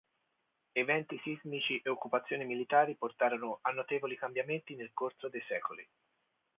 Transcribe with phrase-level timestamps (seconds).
[0.73, 5.87] Eventi sismici e occupazioni militari portarono a notevoli cambiamenti nel corso dei secoli.